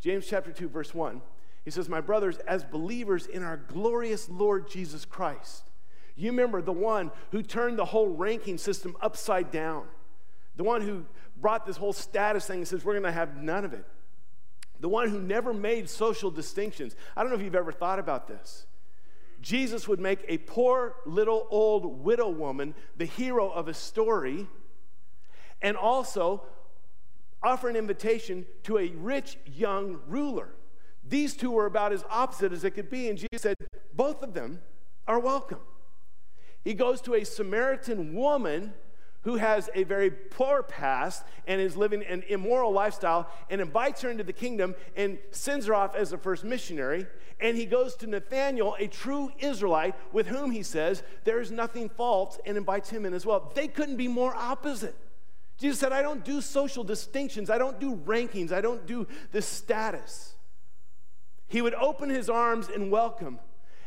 [0.00, 1.20] James chapter 2, verse 1.
[1.64, 5.67] He says, My brothers, as believers in our glorious Lord Jesus Christ,
[6.18, 9.86] you remember the one who turned the whole ranking system upside down,
[10.56, 11.04] the one who
[11.36, 13.84] brought this whole status thing and says, We're going to have none of it.
[14.80, 16.94] The one who never made social distinctions.
[17.16, 18.66] I don't know if you've ever thought about this.
[19.40, 24.48] Jesus would make a poor little old widow woman the hero of a story
[25.62, 26.42] and also
[27.42, 30.50] offer an invitation to a rich young ruler.
[31.08, 33.56] These two were about as opposite as it could be, and Jesus said,
[33.94, 34.60] Both of them
[35.06, 35.60] are welcome.
[36.64, 38.74] He goes to a Samaritan woman
[39.22, 44.10] who has a very poor past and is living an immoral lifestyle and invites her
[44.10, 47.06] into the kingdom and sends her off as the first missionary.
[47.40, 51.88] And he goes to Nathanael, a true Israelite, with whom he says there is nothing
[51.88, 53.52] false, and invites him in as well.
[53.54, 54.96] They couldn't be more opposite.
[55.58, 59.42] Jesus said, I don't do social distinctions, I don't do rankings, I don't do the
[59.42, 60.34] status.
[61.48, 63.40] He would open his arms and welcome.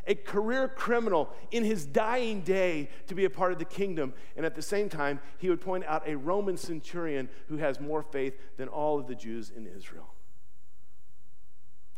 [0.07, 4.13] A career criminal in his dying day to be a part of the kingdom.
[4.35, 8.01] And at the same time, he would point out a Roman centurion who has more
[8.01, 10.13] faith than all of the Jews in Israel.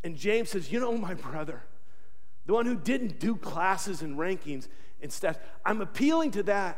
[0.03, 1.63] And James says, You know, my brother,
[2.45, 4.67] the one who didn't do classes and rankings
[5.01, 6.77] and stats, I'm appealing to that.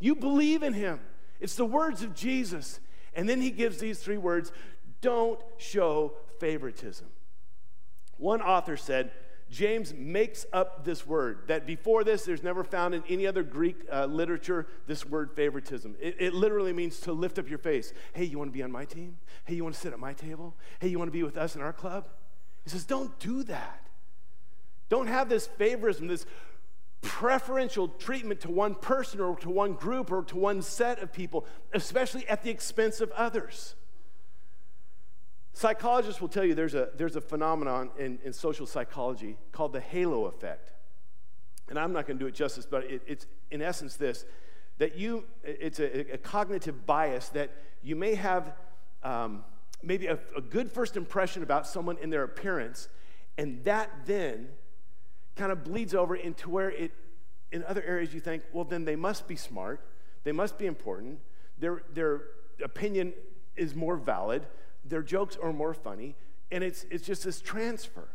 [0.00, 1.00] You believe in him.
[1.40, 2.80] It's the words of Jesus.
[3.14, 4.52] And then he gives these three words
[5.00, 7.06] don't show favoritism.
[8.16, 9.10] One author said,
[9.54, 13.76] James makes up this word that before this, there's never found in any other Greek
[13.90, 15.94] uh, literature this word favoritism.
[16.00, 17.92] It, it, literally means to lift up your face.
[18.14, 19.16] Hey, you want to be on my team?
[19.44, 20.56] Hey, you want to sit at my table?
[20.80, 22.08] Hey, you want to be with us in our club?
[22.64, 23.86] He says, don't do that.
[24.88, 26.26] Don't have this favorism, this
[27.00, 31.46] preferential treatment to one person or to one group or to one set of people,
[31.72, 33.76] especially at the expense of others.
[35.54, 39.80] Psychologists will tell you there's a, there's a phenomenon in, in social psychology called the
[39.80, 40.72] halo effect.
[41.68, 44.26] And I'm not going to do it justice, but it, it's in essence this
[44.78, 47.52] that you, it's a, a cognitive bias that
[47.84, 48.52] you may have
[49.04, 49.44] um,
[49.80, 52.88] maybe a, a good first impression about someone in their appearance,
[53.38, 54.48] and that then
[55.36, 56.90] kind of bleeds over into where it,
[57.52, 59.80] in other areas, you think, well, then they must be smart,
[60.24, 61.20] they must be important,
[61.58, 62.22] their, their
[62.64, 63.12] opinion
[63.54, 64.44] is more valid,
[64.84, 66.16] their jokes are more funny,
[66.50, 68.08] and it's, it's just this transfer.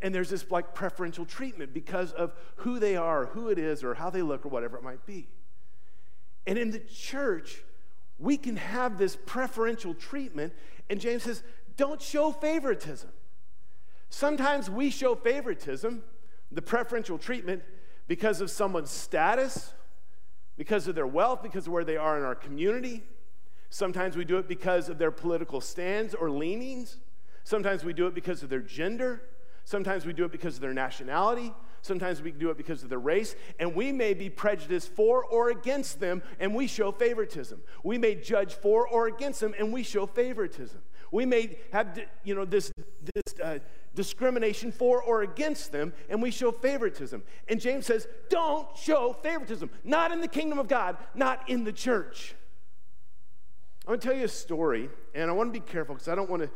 [0.00, 3.94] And there's this like preferential treatment because of who they are, who it is, or
[3.94, 5.28] how they look, or whatever it might be.
[6.46, 7.62] And in the church,
[8.18, 10.52] we can have this preferential treatment,
[10.88, 11.42] and James says,
[11.76, 13.10] don't show favoritism.
[14.10, 16.02] Sometimes we show favoritism,
[16.50, 17.62] the preferential treatment,
[18.06, 19.72] because of someone's status,
[20.56, 23.02] because of their wealth, because of where they are in our community,
[23.70, 26.98] Sometimes we do it because of their political stands or leanings.
[27.44, 29.22] Sometimes we do it because of their gender.
[29.64, 31.52] Sometimes we do it because of their nationality.
[31.82, 33.36] Sometimes we do it because of their race.
[33.58, 37.60] And we may be prejudiced for or against them, and we show favoritism.
[37.82, 40.80] We may judge for or against them, and we show favoritism.
[41.12, 42.72] We may have, you know, this,
[43.14, 43.58] this uh,
[43.94, 47.22] discrimination for or against them, and we show favoritism.
[47.48, 49.70] And James says, don't show favoritism.
[49.84, 52.34] Not in the kingdom of God, not in the church.
[53.88, 56.14] I want to tell you a story, and I want to be careful because I
[56.14, 56.50] don't want to.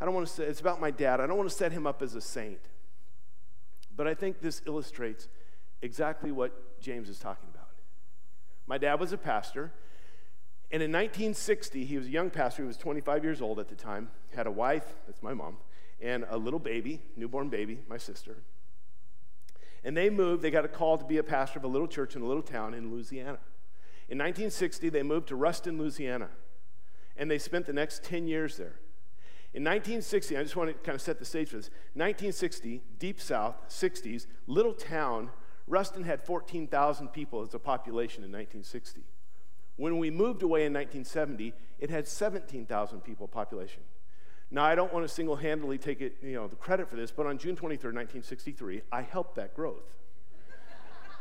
[0.00, 1.20] I don't want to say it's about my dad.
[1.20, 2.70] I don't want to set him up as a saint.
[3.94, 5.28] But I think this illustrates
[5.82, 7.68] exactly what James is talking about.
[8.66, 9.74] My dad was a pastor,
[10.70, 12.62] and in 1960, he was a young pastor.
[12.62, 15.58] He was 25 years old at the time, had a wife, that's my mom,
[16.00, 18.38] and a little baby, newborn baby, my sister.
[19.84, 22.16] And they moved, they got a call to be a pastor of a little church
[22.16, 23.40] in a little town in Louisiana.
[24.08, 26.30] In 1960, they moved to Ruston, Louisiana
[27.20, 28.80] and they spent the next 10 years there.
[29.52, 31.68] In 1960, I just want to kind of set the stage for this.
[31.92, 35.28] 1960, deep south, 60s, little town,
[35.66, 39.02] Ruston had 14,000 people as a population in 1960.
[39.76, 43.82] When we moved away in 1970, it had 17,000 people population.
[44.50, 47.10] Now, I don't want to single handedly take it, you know, the credit for this,
[47.10, 49.96] but on June 23, 1963, I helped that growth.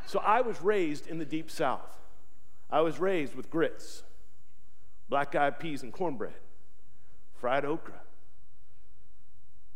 [0.05, 1.99] so I was raised in the deep south.
[2.71, 4.03] I was raised with grits
[5.09, 6.33] black eyed peas and cornbread,
[7.33, 8.01] fried okra,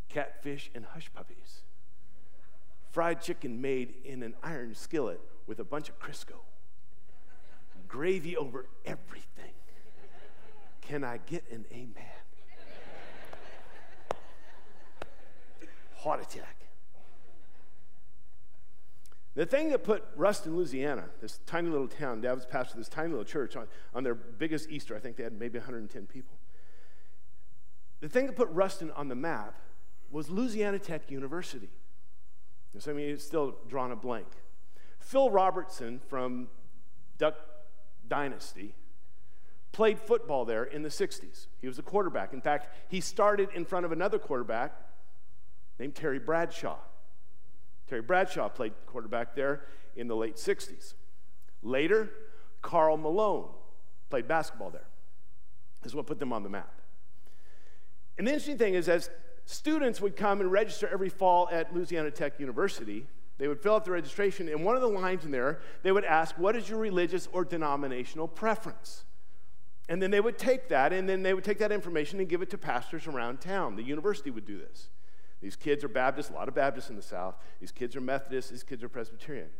[0.08, 1.62] catfish and hush puppies,
[2.90, 6.36] fried chicken made in an iron skillet with a bunch of Crisco,
[7.88, 9.52] gravy over everything.
[10.80, 11.94] Can I get an amen?
[15.96, 16.63] Heart attack.
[19.34, 23.08] The thing that put Ruston, Louisiana, this tiny little town, Dad was pastor this tiny
[23.08, 26.36] little church on, on their biggest Easter, I think they had maybe 110 people.
[28.00, 29.58] The thing that put Ruston on the map
[30.10, 31.70] was Louisiana Tech University.
[32.78, 34.26] So, I mean, it's still drawn a blank.
[34.98, 36.48] Phil Robertson from
[37.18, 37.36] Duck
[38.08, 38.74] Dynasty
[39.72, 41.46] played football there in the 60s.
[41.60, 42.32] He was a quarterback.
[42.32, 44.74] In fact, he started in front of another quarterback
[45.78, 46.78] named Terry Bradshaw.
[47.88, 49.62] Terry Bradshaw played quarterback there
[49.96, 50.94] in the late 60s.
[51.62, 52.10] Later,
[52.62, 53.48] Karl Malone
[54.10, 54.86] played basketball there.
[55.82, 56.80] This is what put them on the map.
[58.16, 59.10] And the interesting thing is, as
[59.44, 63.06] students would come and register every fall at Louisiana Tech University,
[63.38, 66.04] they would fill out the registration, and one of the lines in there, they would
[66.04, 69.04] ask, What is your religious or denominational preference?
[69.88, 72.40] And then they would take that, and then they would take that information and give
[72.40, 73.76] it to pastors around town.
[73.76, 74.88] The university would do this.
[75.44, 77.34] These kids are Baptists, a lot of Baptists in the South.
[77.60, 79.50] These kids are Methodists, these kids are Presbyterian.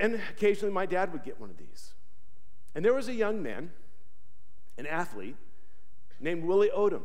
[0.00, 1.94] And occasionally my dad would get one of these.
[2.74, 3.70] And there was a young man,
[4.76, 5.36] an athlete,
[6.18, 7.02] named Willie Odom.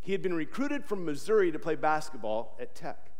[0.00, 3.10] He had been recruited from Missouri to play basketball at Tech.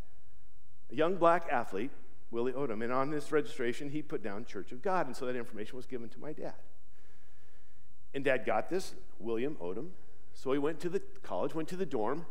[0.90, 1.90] a young black athlete,
[2.30, 2.82] Willie Odom.
[2.82, 5.07] And on this registration, he put down Church of God.
[5.07, 6.55] And so that information was given to my dad.
[8.14, 9.90] And dad got this, William Odom.
[10.32, 12.24] So he went to the college, went to the dorm,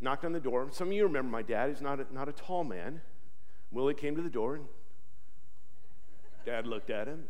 [0.00, 0.68] knocked on the door.
[0.70, 1.70] Some of you remember my dad.
[1.70, 3.00] He's not a, not a tall man.
[3.70, 4.66] Willie came to the door, and
[6.46, 7.24] dad looked at him,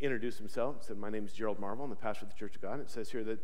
[0.00, 1.84] introduced himself, said, My name is Gerald Marvel.
[1.84, 2.74] I'm the pastor of the Church of God.
[2.74, 3.40] And it says here that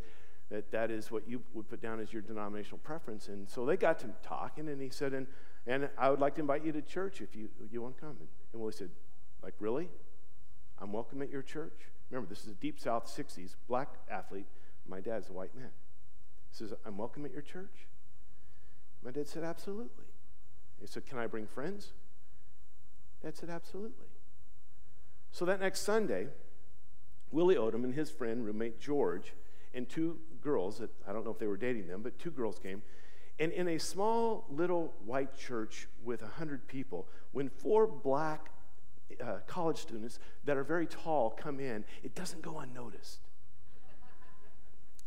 [0.53, 3.29] that that is what you would put down as your denominational preference.
[3.29, 5.27] And so they got to talking, and he said, and,
[5.67, 8.17] and I would like to invite you to church if you, you want to come.
[8.21, 8.91] And, and Willie said,
[9.43, 9.89] like, really?
[10.79, 11.73] I'm welcome at your church?
[12.11, 14.47] Remember, this is a deep South 60s, black athlete.
[14.87, 15.71] My dad's a white man.
[16.51, 17.87] He says, I'm welcome at your church?
[19.05, 20.07] My dad said, absolutely.
[20.81, 21.93] He said, can I bring friends?
[23.23, 24.07] Dad said, absolutely.
[25.31, 26.29] So that next Sunday,
[27.31, 29.33] Willie Odom and his friend, roommate George,
[29.75, 32.59] and two girls that I don't know if they were dating them, but two girls
[32.59, 32.83] came.
[33.39, 38.51] And in a small little white church with 100 people, when four black
[39.21, 43.21] uh, college students that are very tall come in, it doesn't go unnoticed.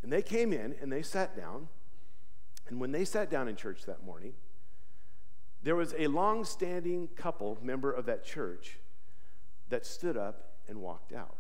[0.02, 1.68] and they came in and they sat down.
[2.68, 4.34] And when they sat down in church that morning,
[5.64, 8.80] there was a long standing couple, member of that church,
[9.70, 11.36] that stood up and walked out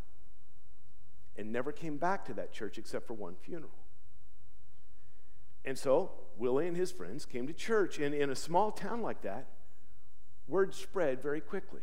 [1.37, 3.71] and never came back to that church except for one funeral.
[5.63, 9.21] And so Willie and his friends came to church, and in a small town like
[9.23, 9.47] that,
[10.47, 11.81] word spread very quickly.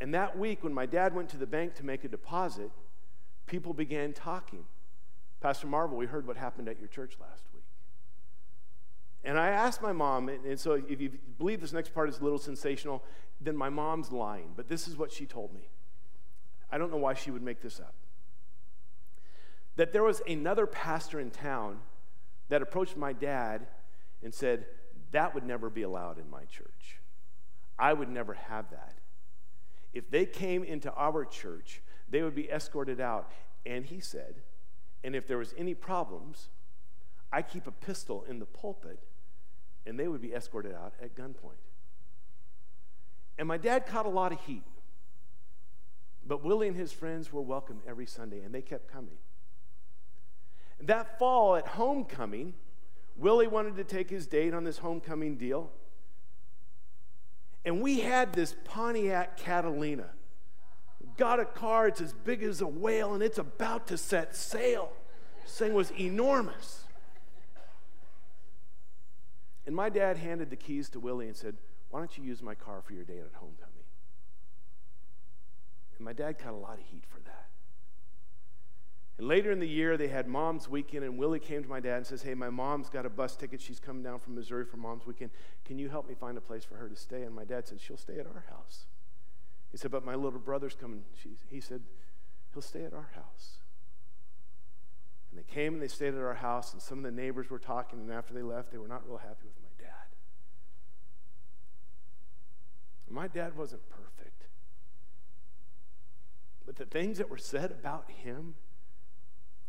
[0.00, 2.70] And that week, when my dad went to the bank to make a deposit,
[3.46, 4.64] people began talking.
[5.40, 7.59] Pastor Marvel, we heard what happened at your church last week.
[9.24, 12.24] And I asked my mom, and so if you believe this next part is a
[12.24, 13.04] little sensational,
[13.40, 14.52] then my mom's lying.
[14.56, 15.68] But this is what she told me.
[16.72, 17.94] I don't know why she would make this up.
[19.76, 21.80] That there was another pastor in town
[22.48, 23.66] that approached my dad
[24.22, 24.66] and said,
[25.12, 27.00] That would never be allowed in my church.
[27.78, 28.98] I would never have that.
[29.92, 33.30] If they came into our church, they would be escorted out.
[33.66, 34.36] And he said,
[35.02, 36.48] And if there was any problems,
[37.32, 39.00] I keep a pistol in the pulpit,
[39.90, 41.58] and they would be escorted out at gunpoint.
[43.36, 44.62] And my dad caught a lot of heat.
[46.24, 49.16] But Willie and his friends were welcome every Sunday, and they kept coming.
[50.80, 52.54] That fall at homecoming,
[53.16, 55.70] Willie wanted to take his date on this homecoming deal.
[57.64, 60.10] And we had this Pontiac Catalina.
[61.16, 64.92] Got a car, it's as big as a whale, and it's about to set sail.
[65.42, 66.79] This thing was enormous.
[69.66, 71.56] And my dad handed the keys to Willie and said,
[71.90, 73.84] Why don't you use my car for your date at homecoming?
[75.96, 77.48] And my dad caught a lot of heat for that.
[79.18, 81.98] And later in the year, they had Mom's Weekend, and Willie came to my dad
[81.98, 83.60] and says, Hey, my mom's got a bus ticket.
[83.60, 85.30] She's coming down from Missouri for Mom's Weekend.
[85.66, 87.24] Can you help me find a place for her to stay?
[87.24, 88.86] And my dad said, She'll stay at our house.
[89.70, 91.04] He said, But my little brother's coming.
[91.22, 91.82] She, he said,
[92.54, 93.59] He'll stay at our house.
[95.30, 97.58] And they came and they stayed at our house, and some of the neighbors were
[97.58, 99.90] talking, and after they left, they were not real happy with my dad.
[103.06, 104.46] And my dad wasn't perfect.
[106.66, 108.54] But the things that were said about him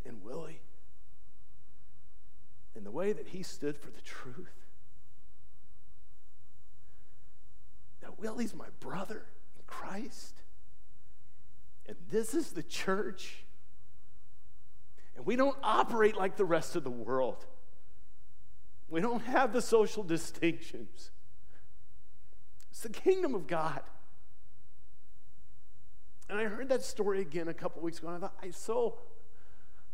[0.05, 0.61] and Willie
[2.75, 4.53] and the way that he stood for the truth.
[8.01, 9.25] That Willie's my brother
[9.57, 10.41] in Christ.
[11.87, 13.45] And this is the church.
[15.15, 17.45] And we don't operate like the rest of the world.
[18.89, 21.11] We don't have the social distinctions.
[22.71, 23.81] It's the kingdom of God.
[26.29, 28.97] And I heard that story again a couple weeks ago, and I thought, I so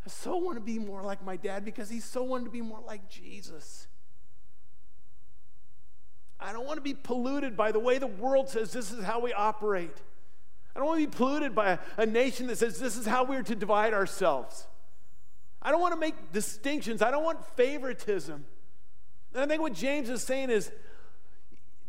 [0.06, 2.62] I so want to be more like my dad because he so wanted to be
[2.62, 3.88] more like Jesus.
[6.40, 9.20] I don't want to be polluted by the way the world says this is how
[9.20, 9.96] we operate.
[10.74, 13.24] I don't want to be polluted by a, a nation that says this is how
[13.24, 14.68] we're to divide ourselves.
[15.60, 17.02] I don't want to make distinctions.
[17.02, 18.44] I don't want favoritism.
[19.34, 20.70] And I think what James is saying is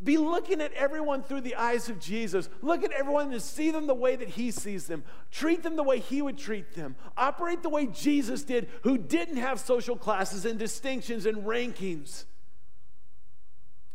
[0.02, 2.50] be looking at everyone through the eyes of Jesus.
[2.62, 5.04] Look at everyone and see them the way that He sees them.
[5.30, 6.96] Treat them the way He would treat them.
[7.18, 12.24] Operate the way Jesus did, who didn't have social classes and distinctions and rankings,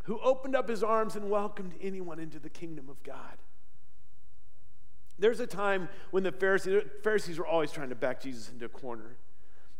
[0.04, 3.38] who opened up His arms and welcomed anyone into the kingdom of God.
[5.18, 8.68] There's a time when the Pharisees, Pharisees were always trying to back Jesus into a
[8.68, 9.16] corner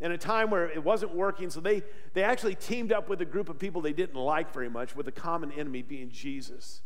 [0.00, 1.50] in a time where it wasn't working.
[1.50, 1.82] So they,
[2.12, 5.08] they actually teamed up with a group of people they didn't like very much, with
[5.08, 6.82] a common enemy being Jesus.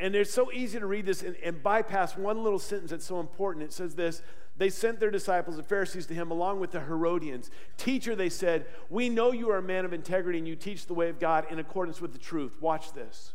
[0.00, 3.20] And it's so easy to read this and, and bypass one little sentence that's so
[3.20, 3.64] important.
[3.66, 4.22] It says this
[4.56, 7.50] They sent their disciples, the Pharisees, to him along with the Herodians.
[7.76, 10.94] Teacher, they said, We know you are a man of integrity and you teach the
[10.94, 12.56] way of God in accordance with the truth.
[12.60, 13.34] Watch this.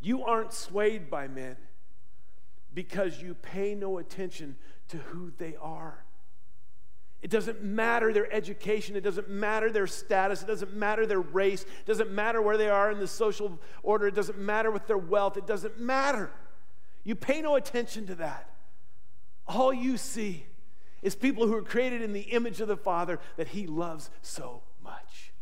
[0.00, 1.56] You aren't swayed by men
[2.72, 4.56] because you pay no attention
[4.88, 6.04] to who they are.
[7.24, 8.96] It doesn't matter their education.
[8.96, 10.42] It doesn't matter their status.
[10.42, 11.62] It doesn't matter their race.
[11.62, 14.06] It doesn't matter where they are in the social order.
[14.06, 15.38] It doesn't matter with their wealth.
[15.38, 16.30] It doesn't matter.
[17.02, 18.50] You pay no attention to that.
[19.46, 20.44] All you see
[21.00, 24.60] is people who are created in the image of the Father that He loves so
[24.82, 25.32] much.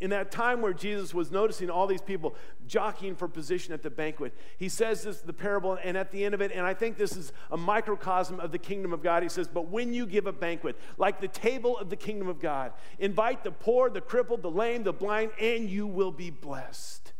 [0.00, 2.34] In that time where Jesus was noticing all these people
[2.66, 6.34] jockeying for position at the banquet, he says this, the parable, and at the end
[6.34, 9.28] of it, and I think this is a microcosm of the kingdom of God, he
[9.28, 12.72] says, But when you give a banquet, like the table of the kingdom of God,
[12.98, 17.12] invite the poor, the crippled, the lame, the blind, and you will be blessed.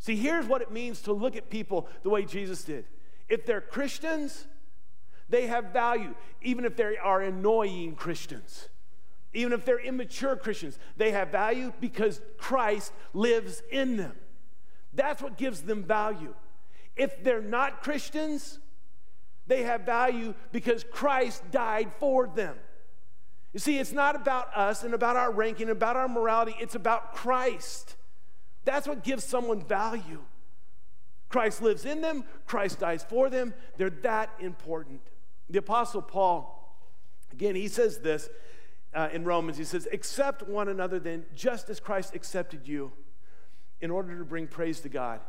[0.00, 2.84] See, here's what it means to look at people the way Jesus did.
[3.28, 4.46] If they're Christians,
[5.28, 8.68] they have value, even if they are annoying Christians.
[9.36, 14.14] Even if they're immature Christians, they have value because Christ lives in them.
[14.94, 16.34] That's what gives them value.
[16.96, 18.58] If they're not Christians,
[19.46, 22.56] they have value because Christ died for them.
[23.52, 27.14] You see, it's not about us and about our ranking, about our morality, it's about
[27.14, 27.96] Christ.
[28.64, 30.22] That's what gives someone value.
[31.28, 33.52] Christ lives in them, Christ dies for them.
[33.76, 35.02] They're that important.
[35.50, 36.74] The Apostle Paul,
[37.32, 38.30] again, he says this
[38.96, 39.58] uh, in Romans.
[39.58, 42.92] He says, Accept one another then, just as Christ accepted you,
[43.80, 45.20] in order to bring praise to God.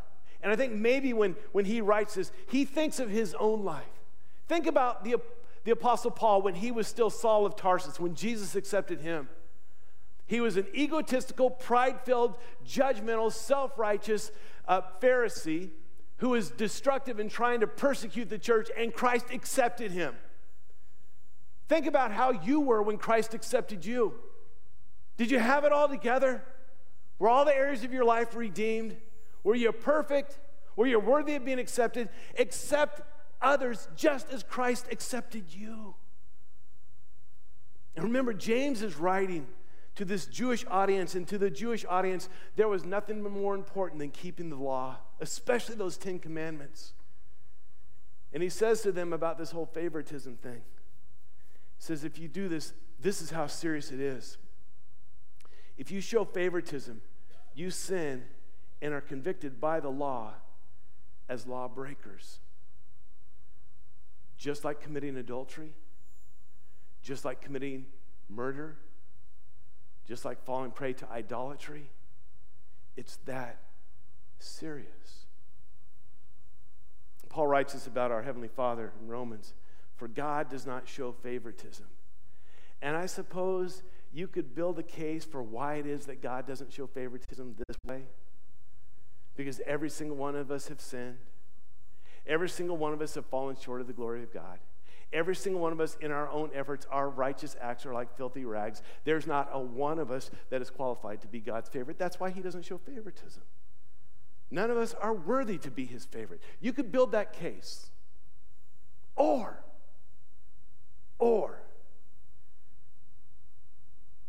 [0.42, 3.86] And I think maybe when, when he writes this, he thinks of his own life.
[4.48, 5.18] Think about the,
[5.66, 9.28] the Apostle Paul when he was still Saul of Tarsus, when Jesus accepted him.
[10.26, 14.32] He was an egotistical, pride filled, judgmental, self righteous
[14.68, 15.70] uh, Pharisee
[16.18, 20.16] who was destructive and trying to persecute the church, and Christ accepted him.
[21.68, 24.14] Think about how you were when Christ accepted you.
[25.18, 26.44] Did you have it all together?
[27.20, 28.96] Were all the areas of your life redeemed?
[29.44, 30.40] Were you perfect?
[30.76, 32.10] Were you worthy of being accepted?
[32.38, 33.02] Accept
[33.42, 35.96] others just as Christ accepted you.
[37.96, 39.48] And remember, James is writing
[39.96, 44.12] to this Jewish audience, and to the Jewish audience, there was nothing more important than
[44.12, 46.94] keeping the law, especially those Ten Commandments.
[48.32, 50.62] And he says to them about this whole favoritism thing.
[51.80, 54.38] Says, if you do this, this is how serious it is.
[55.78, 57.02] If you show favoritism,
[57.54, 58.24] you sin
[58.82, 60.34] and are convicted by the law
[61.30, 62.40] as lawbreakers.
[64.38, 65.74] Just like committing adultery,
[67.02, 67.86] just like committing
[68.30, 68.78] murder,
[70.08, 71.90] just like falling prey to idolatry.
[72.96, 73.60] It's that
[74.40, 75.26] serious.
[77.30, 79.54] Paul writes this about our Heavenly Father in Romans
[79.98, 81.88] For God does not show favoritism.
[82.82, 83.84] And I suppose
[84.14, 87.78] you could build a case for why it is that God doesn't show favoritism this
[87.86, 88.04] way.
[89.36, 91.18] Because every single one of us have sinned.
[92.26, 94.60] Every single one of us have fallen short of the glory of God.
[95.14, 98.44] Every single one of us, in our own efforts, our righteous acts are like filthy
[98.44, 98.82] rags.
[99.06, 101.98] There's not a one of us that is qualified to be God's favorite.
[101.98, 103.44] That's why He doesn't show favoritism.
[104.52, 106.42] None of us are worthy to be His favorite.
[106.60, 107.90] You could build that case.
[109.16, 109.64] Or,
[111.20, 111.62] or,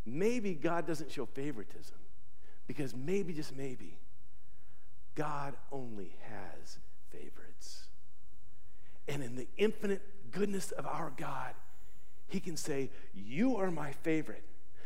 [0.04, 1.96] maybe God doesn't show favoritism
[2.66, 3.98] because maybe, just maybe,
[5.14, 6.78] God only has
[7.10, 7.88] favorites.
[9.08, 11.54] And in the infinite goodness of our God,
[12.28, 14.44] He can say, You are my favorite,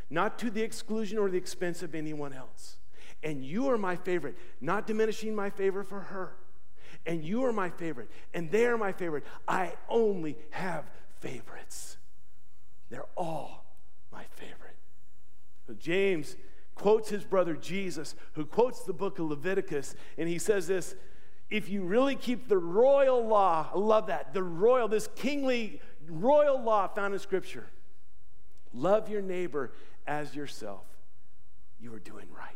[0.09, 2.77] not to the exclusion or the expense of anyone else.
[3.23, 6.35] And you are my favorite, not diminishing my favor for her.
[7.05, 9.25] And you are my favorite, and they are my favorite.
[9.49, 10.89] I only have
[11.23, 11.97] favorites.
[12.91, 13.65] They're all
[14.11, 14.59] my favorite.
[15.79, 16.37] James
[16.75, 20.95] quotes his brother Jesus, who quotes the book of Leviticus, and he says this
[21.51, 26.61] if you really keep the royal law, I love that, the royal, this kingly royal
[26.63, 27.67] law found in Scripture,
[28.73, 29.73] love your neighbor
[30.07, 30.85] as yourself,
[31.81, 32.49] you are doing right.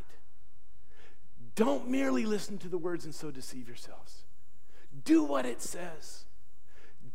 [1.55, 4.25] Don't merely listen to the words and so deceive yourselves.
[5.05, 6.25] Do what it says.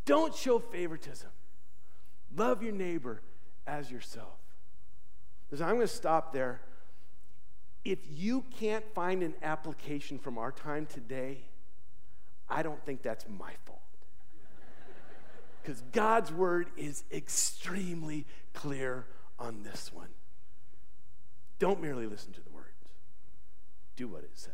[0.05, 1.29] Don't show favoritism.
[2.35, 3.21] Love your neighbor
[3.67, 4.39] as yourself.
[5.53, 6.61] I'm going to stop there.
[7.83, 11.39] If you can't find an application from our time today,
[12.49, 13.79] I don't think that's my fault.
[15.61, 19.07] Because God's word is extremely clear
[19.37, 20.09] on this one.
[21.59, 22.67] Don't merely listen to the words,
[23.95, 24.53] do what it says.